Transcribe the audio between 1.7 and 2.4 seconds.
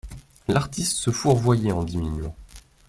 en diminuant.